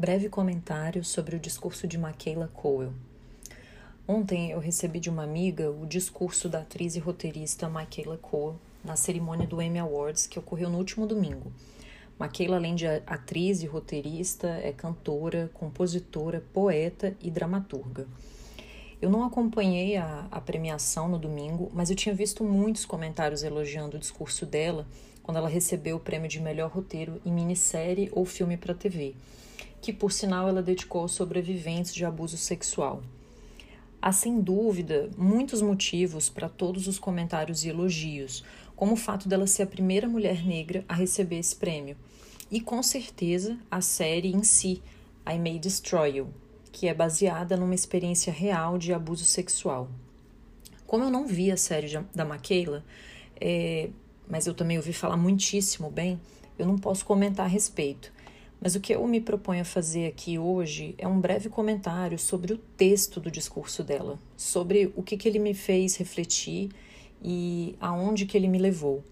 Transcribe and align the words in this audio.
Breve 0.00 0.28
comentário 0.28 1.02
sobre 1.02 1.34
o 1.34 1.40
discurso 1.40 1.84
de 1.88 1.98
Michaela 1.98 2.48
Coel. 2.54 2.92
Ontem 4.06 4.52
eu 4.52 4.60
recebi 4.60 5.00
de 5.00 5.10
uma 5.10 5.24
amiga 5.24 5.72
o 5.72 5.84
discurso 5.84 6.48
da 6.48 6.60
atriz 6.60 6.94
e 6.94 7.00
roteirista 7.00 7.68
Michaela 7.68 8.16
Coel 8.16 8.54
na 8.84 8.94
cerimônia 8.94 9.44
do 9.44 9.60
Emmy 9.60 9.80
Awards 9.80 10.28
que 10.28 10.38
ocorreu 10.38 10.70
no 10.70 10.78
último 10.78 11.04
domingo. 11.04 11.52
Michaela, 12.16 12.58
além 12.58 12.76
de 12.76 12.86
atriz 12.86 13.60
e 13.60 13.66
roteirista, 13.66 14.46
é 14.62 14.72
cantora, 14.72 15.50
compositora, 15.52 16.44
poeta 16.52 17.16
e 17.20 17.28
dramaturga. 17.28 18.06
Eu 19.02 19.10
não 19.10 19.24
acompanhei 19.24 19.96
a, 19.96 20.28
a, 20.30 20.40
premiação 20.40 21.08
no 21.08 21.18
domingo, 21.18 21.72
mas 21.74 21.90
eu 21.90 21.96
tinha 21.96 22.14
visto 22.14 22.44
muitos 22.44 22.86
comentários 22.86 23.42
elogiando 23.42 23.96
o 23.96 24.00
discurso 24.00 24.46
dela 24.46 24.86
quando 25.24 25.38
ela 25.38 25.48
recebeu 25.48 25.96
o 25.96 26.00
prêmio 26.00 26.28
de 26.28 26.38
melhor 26.38 26.70
roteiro 26.70 27.20
em 27.26 27.32
minissérie 27.32 28.08
ou 28.12 28.24
filme 28.24 28.56
para 28.56 28.72
TV, 28.74 29.16
que 29.80 29.92
por 29.92 30.12
sinal 30.12 30.48
ela 30.48 30.62
dedicou 30.62 31.02
aos 31.02 31.12
sobreviventes 31.12 31.94
de 31.94 32.04
abuso 32.04 32.36
sexual. 32.36 33.02
Há 34.00 34.12
sem 34.12 34.40
dúvida 34.40 35.10
muitos 35.16 35.60
motivos 35.60 36.28
para 36.28 36.48
todos 36.48 36.86
os 36.86 36.98
comentários 36.98 37.64
e 37.64 37.68
elogios, 37.68 38.44
como 38.76 38.92
o 38.92 38.96
fato 38.96 39.28
dela 39.28 39.46
ser 39.46 39.64
a 39.64 39.66
primeira 39.66 40.08
mulher 40.08 40.46
negra 40.46 40.84
a 40.88 40.94
receber 40.94 41.38
esse 41.38 41.56
prêmio, 41.56 41.96
e 42.50 42.60
com 42.60 42.82
certeza 42.82 43.58
a 43.70 43.80
série 43.80 44.32
em 44.32 44.44
si, 44.44 44.80
I 45.26 45.38
May 45.38 45.58
Destroy 45.58 46.18
You, 46.18 46.28
que 46.70 46.86
é 46.86 46.94
baseada 46.94 47.56
numa 47.56 47.74
experiência 47.74 48.32
real 48.32 48.78
de 48.78 48.92
abuso 48.92 49.24
sexual. 49.24 49.88
Como 50.86 51.04
eu 51.04 51.10
não 51.10 51.26
vi 51.26 51.50
a 51.50 51.56
série 51.56 52.00
da 52.14 52.24
Maquila, 52.24 52.84
é, 53.40 53.90
mas 54.28 54.46
eu 54.46 54.54
também 54.54 54.76
ouvi 54.76 54.92
falar 54.92 55.16
muitíssimo 55.16 55.90
bem, 55.90 56.20
eu 56.58 56.66
não 56.66 56.78
posso 56.78 57.04
comentar 57.04 57.46
a 57.46 57.48
respeito. 57.48 58.12
Mas 58.60 58.74
o 58.74 58.80
que 58.80 58.94
eu 58.94 59.06
me 59.06 59.20
proponho 59.20 59.62
a 59.62 59.64
fazer 59.64 60.06
aqui 60.06 60.38
hoje 60.38 60.94
é 60.98 61.06
um 61.06 61.20
breve 61.20 61.48
comentário 61.48 62.18
sobre 62.18 62.52
o 62.52 62.58
texto 62.58 63.20
do 63.20 63.30
discurso 63.30 63.84
dela, 63.84 64.18
sobre 64.36 64.92
o 64.96 65.02
que, 65.02 65.16
que 65.16 65.28
ele 65.28 65.38
me 65.38 65.54
fez 65.54 65.96
refletir 65.96 66.70
e 67.22 67.76
aonde 67.80 68.26
que 68.26 68.36
ele 68.36 68.48
me 68.48 68.58
levou. 68.58 69.02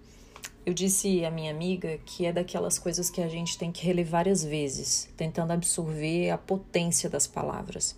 Eu 0.65 0.75
disse 0.75 1.25
à 1.25 1.31
minha 1.31 1.53
amiga 1.53 2.01
que 2.05 2.27
é 2.27 2.33
daquelas 2.33 2.77
coisas 2.77 3.09
que 3.09 3.21
a 3.21 3.29
gente 3.29 3.57
tem 3.57 3.71
que 3.71 3.87
reler 3.87 4.05
várias 4.05 4.43
vezes, 4.43 5.09
tentando 5.17 5.53
absorver 5.53 6.31
a 6.31 6.39
potência 6.39 7.09
das 7.09 7.29
palavras. 7.29 7.97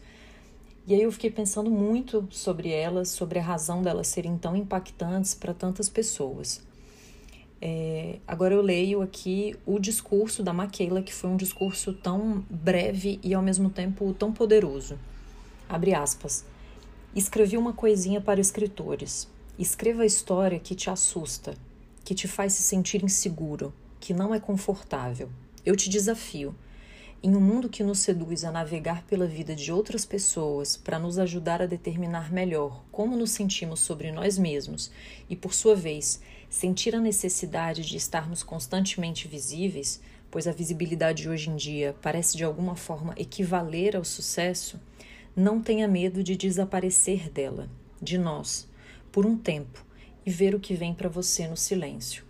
E 0.87 0.93
aí 0.95 1.01
eu 1.01 1.11
fiquei 1.11 1.31
pensando 1.31 1.71
muito 1.71 2.29
sobre 2.31 2.71
elas, 2.71 3.09
sobre 3.09 3.39
a 3.39 3.43
razão 3.43 3.83
delas 3.83 4.09
serem 4.09 4.37
tão 4.37 4.55
impactantes 4.55 5.35
para 5.35 5.55
tantas 5.55 5.89
pessoas. 5.89 6.67
É, 7.61 8.19
agora 8.27 8.55
eu 8.55 8.63
leio 8.63 9.03
aqui 9.03 9.57
o 9.67 9.79
discurso 9.79 10.43
da 10.43 10.53
Maquela, 10.53 11.03
que 11.03 11.13
foi 11.13 11.29
um 11.29 11.37
discurso 11.37 11.93
tão 11.93 12.45
breve 12.49 13.19
e 13.23 13.35
ao 13.35 13.43
mesmo 13.43 13.69
tempo 13.69 14.15
tão 14.15 14.33
poderoso. 14.33 14.99
Abre 15.69 15.95
aspas. 15.95 16.45
Escrevi 17.15 17.57
uma 17.57 17.73
coisinha 17.73 18.21
para 18.21 18.41
escritores. 18.41 19.29
Escreva 19.59 20.03
a 20.03 20.07
história 20.07 20.61
que 20.61 20.75
te 20.75 20.89
assusta, 20.89 21.55
que 22.05 22.15
te 22.15 22.29
faz 22.29 22.53
se 22.53 22.63
sentir 22.63 23.03
inseguro, 23.03 23.75
que 23.99 24.15
não 24.15 24.33
é 24.33 24.39
confortável. 24.39 25.29
Eu 25.67 25.75
te 25.75 25.91
desafio. 25.91 26.55
Em 27.21 27.35
um 27.35 27.41
mundo 27.41 27.69
que 27.69 27.83
nos 27.83 27.99
seduz 27.99 28.45
a 28.45 28.53
navegar 28.53 29.03
pela 29.03 29.27
vida 29.27 29.53
de 29.53 29.73
outras 29.73 30.07
pessoas 30.07 30.77
para 30.77 31.01
nos 31.01 31.19
ajudar 31.19 31.61
a 31.61 31.67
determinar 31.67 32.33
melhor 32.33 32.85
como 32.93 33.17
nos 33.17 33.33
sentimos 33.33 33.81
sobre 33.81 34.13
nós 34.13 34.39
mesmos 34.39 34.93
e, 35.29 35.35
por 35.35 35.53
sua 35.53 35.75
vez, 35.75 36.21
sentir 36.49 36.95
a 36.95 37.01
necessidade 37.01 37.85
de 37.85 37.97
estarmos 37.97 38.45
constantemente 38.45 39.27
visíveis, 39.27 40.01
pois 40.31 40.47
a 40.47 40.53
visibilidade 40.53 41.29
hoje 41.29 41.51
em 41.51 41.57
dia 41.57 41.97
parece 42.01 42.37
de 42.37 42.45
alguma 42.45 42.77
forma 42.77 43.15
equivaler 43.17 43.97
ao 43.97 44.05
sucesso, 44.05 44.79
não 45.35 45.61
tenha 45.61 45.89
medo 45.89 46.23
de 46.23 46.37
desaparecer 46.37 47.29
dela, 47.31 47.69
de 48.01 48.17
nós, 48.17 48.69
por 49.11 49.27
um 49.27 49.37
tempo 49.37 49.85
e 50.25 50.31
ver 50.31 50.55
o 50.55 50.61
que 50.61 50.75
vem 50.75 50.95
para 50.95 51.09
você 51.09 51.49
no 51.49 51.57
silêncio. 51.57 52.23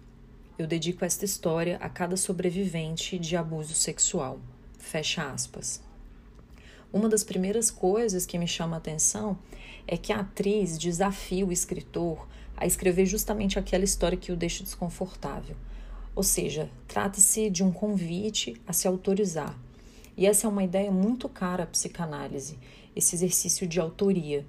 Eu 0.59 0.67
dedico 0.67 1.05
esta 1.05 1.27
história 1.27 1.77
a 1.77 1.91
cada 1.91 2.17
sobrevivente 2.17 3.19
de 3.19 3.37
abuso 3.37 3.75
sexual. 3.75 4.41
Fecha 4.79 5.31
aspas. 5.31 5.83
Uma 6.91 7.09
das 7.09 7.23
primeiras 7.23 7.71
coisas 7.71 8.25
que 8.25 8.39
me 8.39 8.49
chama 8.49 8.77
a 8.77 8.79
atenção 8.79 9.39
é 9.87 9.99
que 9.99 10.13
a 10.13 10.21
atriz 10.21 10.79
desafia 10.79 11.45
o 11.45 11.53
escritor 11.53 12.27
a 12.57 12.67
escrever 12.67 13.05
justamente 13.05 13.59
aquela 13.59 13.85
história 13.85 14.17
que 14.17 14.33
o 14.33 14.37
deixa 14.37 14.65
desconfortável. 14.65 15.57
Ou 16.15 16.23
seja, 16.23 16.71
trata-se 16.87 17.51
de 17.51 17.63
um 17.63 17.71
convite 17.71 18.61
a 18.67 18.73
se 18.73 18.89
autorizar. 18.89 19.55
E 20.17 20.27
essa 20.27 20.47
é 20.47 20.51
uma 20.51 20.65
ideia 20.65 20.91
muito 20.91 21.29
cara 21.29 21.65
à 21.65 21.67
psicanálise, 21.67 22.59
esse 22.97 23.15
exercício 23.15 23.67
de 23.67 23.79
autoria, 23.79 24.47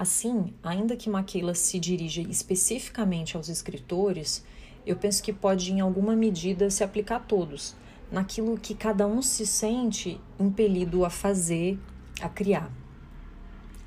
Assim, 0.00 0.54
ainda 0.62 0.96
que 0.96 1.10
Maquila 1.10 1.54
se 1.54 1.78
dirija 1.78 2.22
especificamente 2.22 3.36
aos 3.36 3.50
escritores, 3.50 4.42
eu 4.86 4.96
penso 4.96 5.22
que 5.22 5.30
pode, 5.30 5.70
em 5.70 5.80
alguma 5.80 6.16
medida, 6.16 6.70
se 6.70 6.82
aplicar 6.82 7.16
a 7.16 7.20
todos, 7.20 7.76
naquilo 8.10 8.58
que 8.58 8.74
cada 8.74 9.06
um 9.06 9.22
se 9.22 9.46
sente 9.46 10.20
impelido 10.38 11.04
a 11.04 11.10
fazer, 11.10 11.78
a 12.20 12.28
criar. 12.28 12.70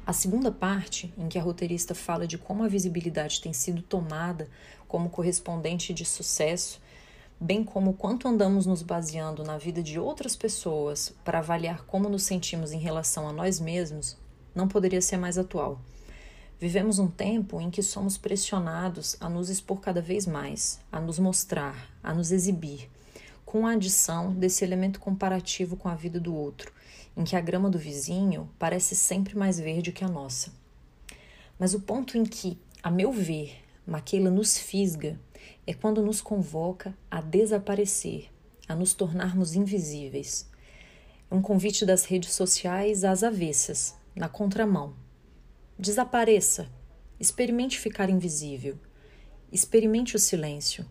A 0.06 0.12
segunda 0.12 0.52
parte, 0.52 1.14
em 1.18 1.28
que 1.28 1.38
a 1.38 1.42
roteirista 1.42 1.96
fala 1.96 2.28
de 2.28 2.38
como 2.38 2.64
a 2.64 2.68
visibilidade 2.68 3.42
tem 3.42 3.54
sido 3.54 3.82
tomada 3.82 4.50
como 4.88 5.10
correspondente 5.10 5.94
de 5.94 6.06
sucesso, 6.06 6.82
bem 7.40 7.64
como 7.64 7.94
quanto 7.94 8.28
andamos 8.28 8.66
nos 8.66 8.82
baseando 8.82 9.44
na 9.44 9.58
vida 9.58 9.82
de 9.82 10.00
outras 10.00 10.36
pessoas 10.36 11.14
para 11.24 11.40
avaliar 11.40 11.86
como 11.86 12.10
nos 12.10 12.24
sentimos 12.24 12.72
em 12.72 12.80
relação 12.80 13.28
a 13.28 13.34
nós 13.34 13.60
mesmos, 13.60 14.18
não 14.54 14.68
poderia 14.68 15.02
ser 15.02 15.18
mais 15.18 15.38
atual. 15.38 15.80
Vivemos 16.60 17.00
um 17.00 17.08
tempo 17.08 17.60
em 17.60 17.70
que 17.70 17.82
somos 17.82 18.18
pressionados 18.18 19.18
a 19.20 19.28
nos 19.28 19.50
expor 19.50 19.82
cada 19.82 20.02
vez 20.02 20.26
mais, 20.26 20.80
a 20.92 21.00
nos 21.00 21.20
mostrar, 21.20 21.90
a 22.02 22.14
nos 22.14 22.32
exibir, 22.32 22.90
com 23.54 23.68
a 23.68 23.74
adição 23.74 24.34
desse 24.34 24.66
elemento 24.66 25.00
comparativo 25.00 25.78
com 25.78 25.88
a 25.88 25.94
vida 25.94 26.20
do 26.20 26.34
outro, 26.34 26.74
em 27.16 27.24
que 27.24 27.36
a 27.36 27.40
grama 27.40 27.70
do 27.70 27.78
vizinho 27.78 28.50
parece 28.58 28.96
sempre 28.96 29.38
mais 29.38 29.60
verde 29.60 29.92
que 29.92 30.04
a 30.04 30.08
nossa. 30.08 30.52
Mas 31.60 31.76
o 31.76 31.82
ponto 31.82 32.18
em 32.18 32.24
que, 32.24 32.60
a 32.82 32.90
meu 32.90 33.12
ver, 33.12 33.56
Maquila 33.86 34.32
nos 34.32 34.58
fisga 34.58 35.20
é 35.68 35.72
quando 35.72 36.02
nos 36.02 36.20
convoca 36.20 36.98
a 37.12 37.22
desaparecer, 37.22 38.32
a 38.68 38.76
nos 38.76 38.96
tornarmos 38.96 39.54
invisíveis. 39.54 40.50
É 41.30 41.36
um 41.36 41.42
convite 41.44 41.86
das 41.86 42.06
redes 42.06 42.34
sociais 42.34 43.04
às 43.04 43.22
avessas, 43.22 43.94
na 44.16 44.28
contramão 44.28 44.96
Desapareça. 45.78 46.68
Experimente 47.20 47.78
ficar 47.78 48.10
invisível. 48.10 48.80
Experimente 49.52 50.16
o 50.16 50.20
silêncio. 50.20 50.84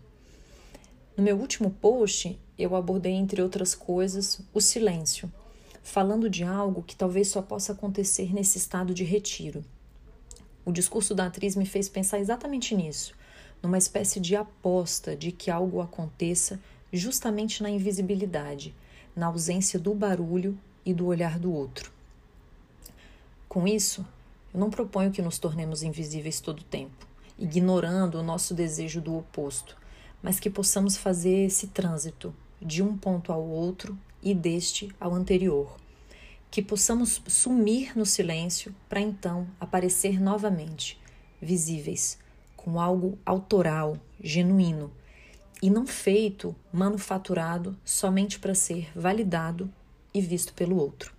No 1.17 1.22
meu 1.22 1.37
último 1.37 1.71
post, 1.71 2.41
eu 2.62 2.77
abordei, 2.77 3.12
entre 3.12 3.43
outras 3.43 3.75
coisas, 3.75 4.41
o 4.53 4.61
silêncio, 4.61 5.31
falando 5.83 6.31
de 6.31 6.45
algo 6.45 6.83
que 6.83 6.95
talvez 6.95 7.28
só 7.28 7.43
possa 7.43 7.73
acontecer 7.73 8.33
nesse 8.33 8.59
estado 8.59 8.95
de 8.95 9.05
retiro. 9.05 9.65
O 10.65 10.71
discurso 10.71 11.15
da 11.15 11.27
atriz 11.27 11.56
me 11.56 11.67
fez 11.67 11.89
pensar 11.89 12.21
exatamente 12.21 12.75
nisso, 12.75 13.15
numa 13.62 13.78
espécie 13.78 14.21
de 14.21 14.37
aposta 14.37 15.17
de 15.17 15.33
que 15.33 15.51
algo 15.51 15.81
aconteça 15.81 16.61
justamente 16.93 17.62
na 17.62 17.71
invisibilidade, 17.71 18.75
na 19.15 19.27
ausência 19.27 19.78
do 19.78 19.93
barulho 19.93 20.56
e 20.84 20.95
do 20.95 21.06
olhar 21.06 21.39
do 21.39 21.53
outro. 21.53 21.91
Com 23.49 23.67
isso, 23.67 24.06
eu 24.55 24.61
não 24.61 24.71
proponho 24.71 25.11
que 25.11 25.22
nos 25.22 25.39
tornemos 25.39 25.83
invisíveis 25.83 26.41
todo 26.41 26.61
o 26.61 26.65
tempo, 26.65 27.06
ignorando 27.39 28.19
o 28.19 28.22
nosso 28.22 28.55
desejo 28.55 29.01
do 29.01 29.17
oposto, 29.17 29.77
mas 30.22 30.39
que 30.39 30.49
possamos 30.49 30.97
fazer 30.97 31.47
esse 31.47 31.67
trânsito 31.69 32.33
de 32.65 32.83
um 32.83 32.97
ponto 32.97 33.33
ao 33.33 33.42
outro 33.42 33.98
e 34.22 34.34
deste 34.34 34.91
ao 35.01 35.15
anterior. 35.15 35.77
Que 36.51 36.63
possamos 36.63 37.22
sumir 37.27 37.97
no 37.97 38.07
silêncio 38.07 38.75
para 38.89 39.01
então 39.01 39.47
aparecer 39.59 40.21
novamente, 40.21 41.01
visíveis, 41.41 42.19
com 42.57 42.81
algo 42.81 43.19
autoral, 43.25 43.97
genuíno, 44.22 44.92
e 45.63 45.71
não 45.71 45.86
feito, 45.86 46.54
manufaturado 46.72 47.77
somente 47.84 48.39
para 48.39 48.54
ser 48.54 48.91
validado 48.95 49.72
e 50.13 50.21
visto 50.21 50.53
pelo 50.54 50.77
outro. 50.77 51.15